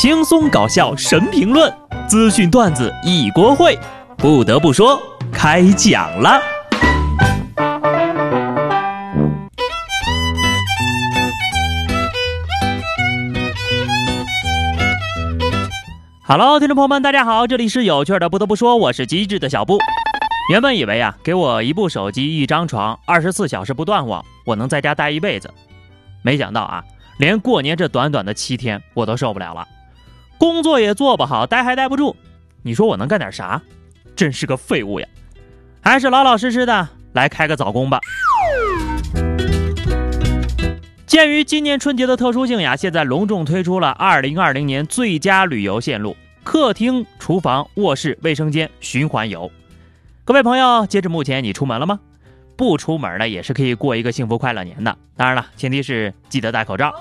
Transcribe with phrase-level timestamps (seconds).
[0.00, 3.76] 轻松搞笑神评论，资讯段子一锅烩。
[4.16, 4.96] 不得不说，
[5.32, 6.40] 开讲了。
[16.24, 18.28] Hello，听众朋友们，大家好，这里是有趣的。
[18.28, 19.80] 不得不说，我是机智的小布。
[20.52, 25.52] 原本以为啊，给我一部手机、一张床，二十四小时不断网，我能在家待一辈子。
[26.22, 26.84] 没想到啊，
[27.18, 29.66] 连过年这短短的七天，我都受不了了。
[30.38, 32.14] 工作也做不好，待还待不住，
[32.62, 33.60] 你说我能干点啥？
[34.14, 35.06] 真是个废物呀！
[35.80, 38.00] 还是老老实实的来开个早工吧。
[41.06, 49.50] 鉴于今年春节的特殊性呀，现在隆重推出了2020年最佳旅游线路：客厅、厨房、卧室、卫生间循环游。
[50.24, 51.98] 各位朋友，截至目前，你出门了吗？
[52.56, 54.96] 不出门呢，也是可以过一个幸福快乐年的。
[55.16, 56.92] 当然了，前提是记得戴口罩。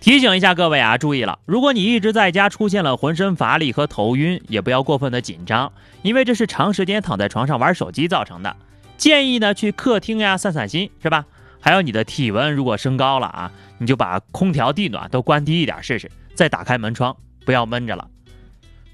[0.00, 1.38] 提醒一下各位啊，注意了！
[1.44, 5.70] 如果你一直在家出现了浑身乏力和头晕，也不要过分的紧张，
[6.00, 8.56] 因为这是长时间躺在床上玩手机造成的。
[8.96, 11.26] 建议呢去客厅呀散散心，是吧？
[11.60, 18.08] 还有你的体温如果升高了啊，你就把空调、地暖都关低一点试试，再打开门窗，不要闷着了。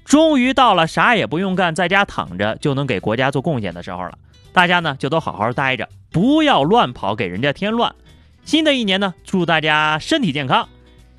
[0.03, 4.17] 终于到了啥也不用干，在家躺着就能给国家做贡献的时候了。
[4.51, 7.95] 大家呢就都好好待着，不要乱跑，给人家添乱。
[8.43, 10.67] 新的一年呢，祝大家身体健康。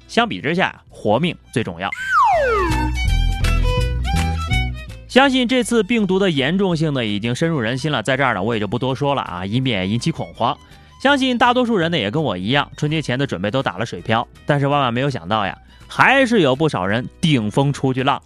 [0.09, 1.89] 相比之下，活命最重要。
[5.06, 8.03] 相信这次病毒的严重性呢，已经深入人心了。
[8.03, 10.56] 在这儿呢，我也就不多说了啊，以免引起恐慌。
[11.03, 14.27] 相信大多数人呢，也跟我一样，春节前的准备都打了水漂。
[14.45, 15.56] 但是万万没有想到呀，
[15.87, 18.22] 还是有不少人顶风出去浪。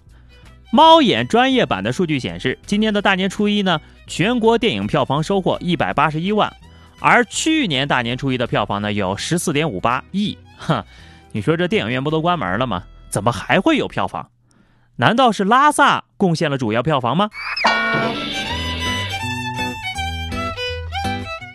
[0.72, 6.52] 猫眼专业版的数据显示，今年的大年初一呢，全国电影票房收获一百八十一万，
[6.98, 10.36] 而去年大年初一的票房呢，有十四点五八亿。
[10.56, 10.84] 哼。
[11.34, 12.84] 你说这电影院不都关门了吗？
[13.08, 14.28] 怎么还会有票房？
[14.96, 17.30] 难道是拉萨贡献了主要票房吗？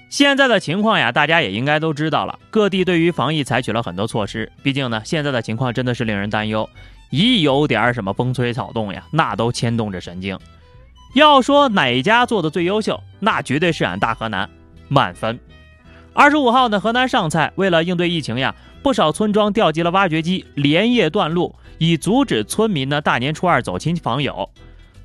[0.09, 2.40] 现在的情况呀，大家也应该都知道了。
[2.50, 6.68] 各地对于防疫采取了很多措施，毕竟呢，现在的情况真的是令人担忧。
[7.12, 10.40] 一有点什么风吹草动呀，那都牵动着神经。
[11.13, 14.50] 要说哪家做的最优秀，那绝对是俺大河南，
[14.88, 15.40] 满分。
[16.13, 18.56] 二十五号呢，河南上蔡为了应对疫情呀。
[18.88, 24.50] 不少村庄调集了挖掘机，连夜断路，以阻止村民呢大年初二走亲戚访友。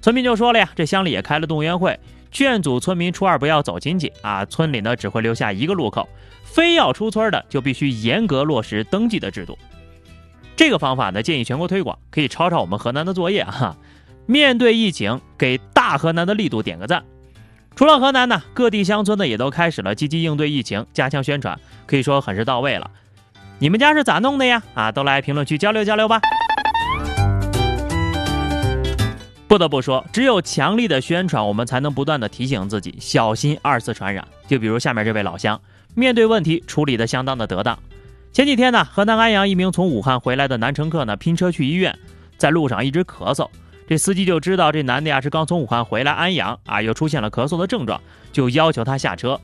[0.00, 1.98] 村民就说了呀，这乡里也开了动员会，
[2.30, 4.44] 劝阻村民初二不要走亲戚啊。
[4.44, 6.08] 村里呢只会留下一个路口，
[6.44, 9.58] 非要出村的就必须严格落实登记的制度。
[10.54, 13.76] 这个方法呢建议全国推广，可以抄抄我们河南的作业哈。
[14.26, 17.02] 面对疫情，给大河南的力度点个赞。
[17.74, 22.88] 除了河南呢，各地乡村呢也都开始了积极应对疫情，加强宣传，可以说很是到位了。
[23.62, 24.60] 你们家是咋弄的呀？
[24.74, 26.20] 啊，都来评论区交流交流吧。
[29.46, 34.26] 不得不说，只有强力的宣传，我们才能不断的提醒自己小心二次传染。
[34.48, 35.60] 就比如下面这位老乡，
[35.94, 37.78] 面对问题处理的相当的得当。
[38.32, 41.96] 前几天呢，河南安阳一名从武汉回来的男乘客呢，拼车去医院，
[42.36, 43.48] 在路上一直咳嗽，
[43.86, 48.00] 这司机就知道这男的呀是刚从武汉回来安阳啊，又出现了咳嗽的症状，
[48.32, 49.40] 就要求他下车。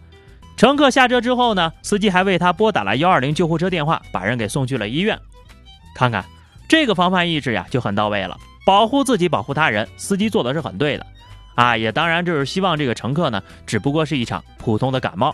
[0.58, 5.16] 乘客下车之后呢，司机还为他拨打了幺二零救护车电话，把人给送去了医院。
[5.94, 6.24] 看看
[6.68, 8.36] 这个防范意识呀，就很到位了，
[8.66, 11.06] 保护自己，保护他人，司机做的是很对的
[11.54, 11.76] 啊。
[11.76, 15.32] 也当然就是希望这个乘客呢，只不过是一场普通的感冒。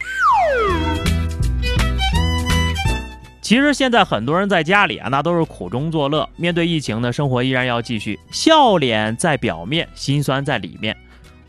[3.41, 6.29] 其实现在很多人在家里啊，那都是苦中作乐。
[6.37, 10.95] 面对疫情呢，生活依然要继续，笑脸在表面，心酸在里面。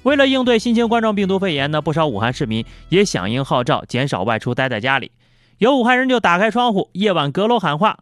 [0.06, 5.12] 为了应对新型冠状病毒肺炎呢，不少武汉市民也响应号召，减少外出，待在家里。
[5.58, 7.98] 有武汉人就打开窗户，夜晚阁楼喊话：“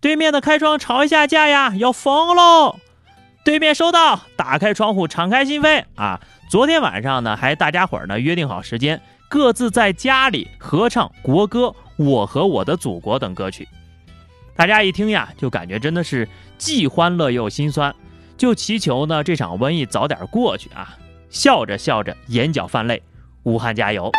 [0.00, 2.76] 对面的开窗吵一下架呀，要疯喽！”
[3.44, 6.20] 对面收到，打开窗户，敞开心扉啊！
[6.48, 11.66] 昨天晚上呢，还大家伙呢约定好时间，各自在家里合唱国歌
[11.96, 13.66] 《我和我的祖国》等歌曲。
[14.54, 17.92] 大家一听呀，就感觉真的是既欢乐又心酸，
[18.36, 20.96] 就祈求呢这场瘟疫早点过去啊！
[21.32, 23.02] 笑着笑着，眼角泛泪。
[23.44, 24.12] 武汉加油！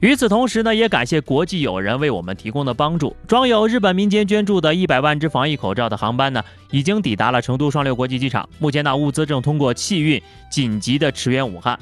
[0.00, 3.16] 与此同时呢，也感谢国际友人为我们提供的帮助。
[3.26, 8.46] 装有日本民间捐助的一百万只防疫口罩的航班呢，已经抵达了成都双流国际机场。
[8.58, 11.80] 目前呢，物资正通过汽运紧急的驰援武汉。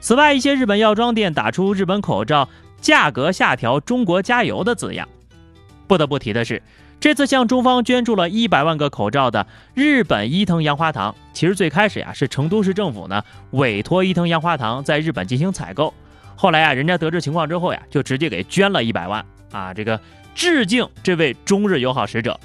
[0.00, 2.48] 此外，一些日本药妆店打出“日本口罩
[2.80, 5.06] 价格下调，中国加油”的字样。
[5.88, 6.62] 不得不提的是。
[6.98, 15.94] 这次向中方捐助了一百万个口罩的日本伊藤洋华堂，其实最开始呀是成都市政府呢委托伊藤洋华堂在日本进行采购，
[16.34, 20.00] 后来呀人家得知情况之后呀，就直接给捐了一百万啊，这个
[20.34, 22.40] 致敬这位中日友好使者。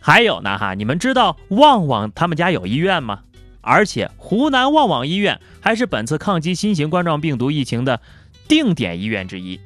[0.00, 3.20] 还有呢哈，你们知道旺旺他们家有医院吗？
[3.60, 8.00] 而且湖南旺旺医院还是本次抗击新型冠状病毒疫情的
[8.48, 9.60] 定点医院之一。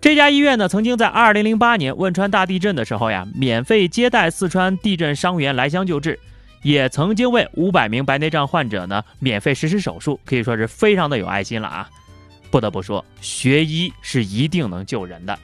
[0.00, 6.18] 这家医院呢，曾经在2008年汶川大地震的时候呀，免费接待四川地震伤员来乡救治，
[6.62, 11.88] 也曾经为500名白内障患者呢免费实施手术，可以说是非常的有爱心了啊。
[12.50, 15.36] 不得不说，学医是一定能救人的。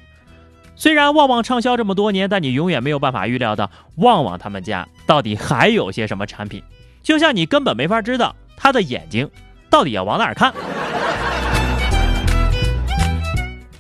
[0.77, 6.63] 虽然旺旺畅销这么多年，但你永远没有办法预料到旺旺他们家到底还有些什么产品。
[7.03, 9.29] 就像你根本没法知道他的眼睛
[9.69, 10.55] 到底要往哪儿看。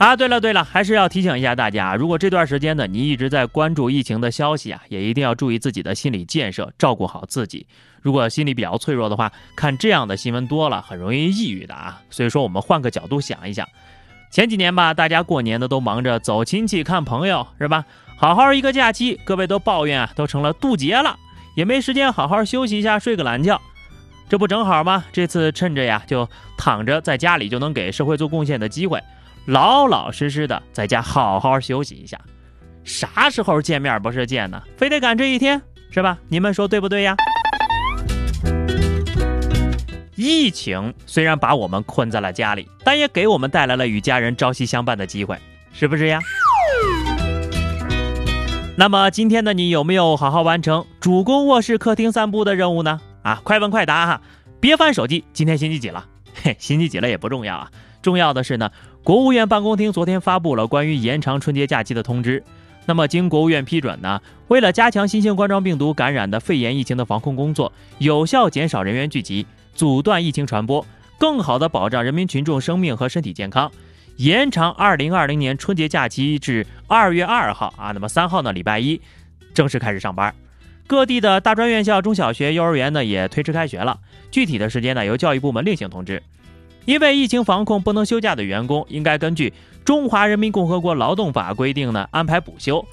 [0.03, 7.65] 啊，对了对了，还是要提醒一下大家，如果这段时间呢你一直在关注疫情的消息啊，也一定要注意自己的心理建设，照顾好自己。
[8.01, 12.03] 如果心理比较脆弱的话，看这样的新闻多了，很容易抑郁的啊。
[12.11, 13.65] 所以说，我们换个角度想一想，
[14.29, 17.85] 前几年吧，大家过年的都忙着走亲戚、看朋友，是吧？
[18.17, 21.17] 好好一个假期，各位都抱怨啊，都成了渡劫了。
[21.55, 23.63] 也没时间好好休息一下，睡个懒觉，
[24.29, 25.05] 这不正好吗？
[25.13, 26.29] 这次趁着呀，就
[26.59, 29.01] 躺着在家里就能给社会做贡献的机会，
[29.47, 32.19] 老老实实的在家好好休息一下。
[32.85, 34.63] 啥时候见面不是见呢？
[34.77, 35.61] 非得赶这一天
[35.91, 36.19] 是吧？
[36.29, 37.17] 你们说对不对呀？
[40.15, 45.37] 疫情虽然把我们困在了家里，但也给我们带来了与家人朝夕相伴的机会，
[45.73, 46.21] 是不是呀？
[48.77, 53.01] 那么今天的你有没有好好完成主攻卧室、客厅散步的任务呢？
[53.23, 54.23] 啊，快问快答哈，
[54.61, 55.25] 别翻手机。
[55.33, 56.07] 今天星期几了？
[56.43, 57.71] 嘿，星期几了也不重要啊，
[58.03, 58.71] 重要的是呢，
[59.05, 62.43] 国务院办公厅昨天发布了关于延长春节假期的通知。
[62.85, 70.85] 那么经国务院批准呢，为了加强新型冠状病毒感染的肺炎疫情的防控工作，有效减少人员聚集，阻断疫情传播，
[71.17, 73.71] 更好的保障人民群众生命和身体健康。
[74.17, 79.01] 延长二零二零年春节假期至二月二号啊，那么三号呢，礼拜一
[79.55, 80.35] 正式开始上班。
[80.89, 84.01] 各地的大专院校、中小学、幼儿园呢也推迟开学了，
[84.33, 86.21] 具体的时间呢由教育部门另行通知。
[86.85, 89.51] 因为疫情防控不能休假的员工，应该根据
[89.85, 92.85] 《中华人民共和国劳动法》规定呢安排补休，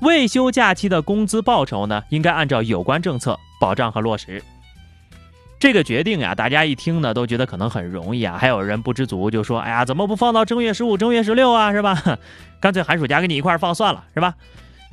[0.00, 4.42] 未休假期的工资报酬呢应该按照有关政策保障和落实。
[5.60, 8.38] 这个决定呀，大家一听呢，都觉得可能很容易啊。
[8.38, 11.72] 还有人不知足，就说：“哎呀，怎么不放到正月十五、正月十六啊？
[11.72, 12.00] 是吧？
[12.60, 14.34] 干脆寒暑假跟你一块放算了，是吧？”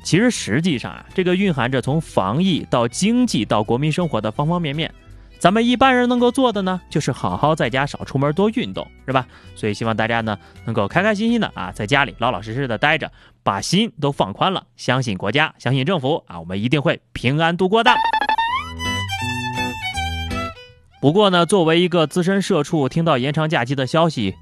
[0.02, 4.92] 其实实际上啊，这个蕴含着从防疫到经济到国民生活的方方面面。
[5.38, 9.26] 咱们一般人能够做的呢，就是好好在家少出门，多运动，是吧？
[9.54, 13.10] 所以希望大家呢，能够开开心心的啊，在家里老老实实的待着，
[13.42, 17.92] 把心都放宽了，相信国家，相信政府啊，我们一定会平安度过的。
[21.00, 24.34] 不过呢，作为一个资深社畜，听到延长假期的消息，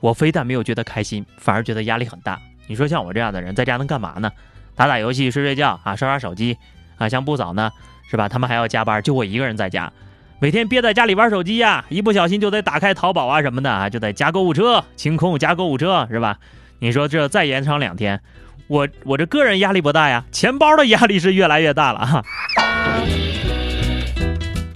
[0.00, 2.38] 我非但没有觉得开心，反而觉得压力很大。
[2.68, 4.30] 你说像我这样的人，在家能干嘛呢？
[4.76, 6.56] 打打游戏、睡睡觉啊，刷刷手机
[6.96, 7.08] 啊。
[7.08, 7.70] 像不早呢，
[8.08, 8.28] 是吧？
[8.28, 9.92] 他们还要加班，就我一个人在家，
[10.42, 16.36] 每天憋在家里玩手机呀，一不小心就得打开淘宝啊什么的啊，就得加购物车，清空加购物车，是吧？
[16.80, 18.20] 你说这再延长两天，
[18.66, 22.24] 我我这个人压力不大呀，钱包的压力是越来越大了哈。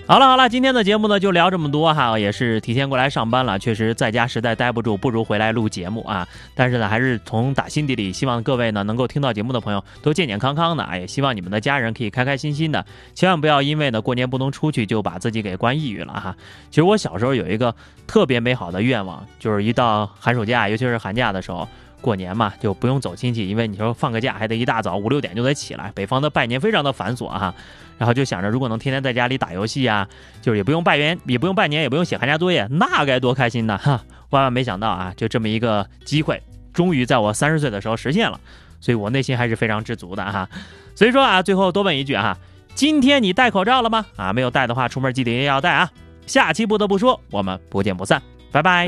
[0.09, 6.25] 好了好了，今天的节目呢就聊这么多哈，也是提前过来上班了，确实在家实在待不住，不如回来录节目啊。
[6.55, 12.87] 但是呢，还是从打心底里希望各位呢能够听到节目的朋友都健健康康的，啊，也希望你们的家人可以开开心心的，
[13.17, 16.37] 千万不要因为呢过年不能出去就把自己给关抑郁了哈。
[16.71, 17.75] 其实我小时候有一个
[18.07, 21.69] 特别美好的愿望，就是一到寒暑假，尤其是寒假的时候。
[22.07, 27.53] 过年嘛，就不用走亲戚，因为你说放个假还得一大早五六点就得起来，北方的拜年非常的繁琐哈。
[27.99, 30.07] 然后就想着，如果能天天在家里打游戏啊，
[30.41, 34.05] 就是也不用拜年，也不用拜年，也不用写寒假作业，那该多开心呢哈！
[34.31, 36.41] 万万没想到啊，就这么一个机会，
[36.73, 38.39] 终于在我三十岁的时候实现了，
[38.81, 40.49] 所以我内心还是非常知足的哈。
[40.95, 42.39] 所以说啊，最后多问一句哈，
[42.77, 44.07] 今天你戴口罩了吗？
[44.15, 45.91] 啊，没有戴的话，出门记得一定要戴啊。
[46.25, 48.23] 下期不得不说，我们不见不散，
[48.53, 48.87] 拜拜。